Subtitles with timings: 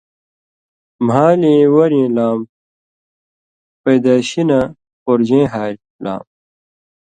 [1.07, 2.39] مھالیں وریۡیں لام،
[3.83, 4.59] پیدائشی نہ
[5.03, 6.23] پورژَیں ہاریۡ لام